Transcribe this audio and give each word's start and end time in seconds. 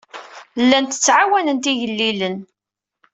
Llant 0.63 0.97
ttɛawanent 0.99 1.71
igellilen. 1.71 2.37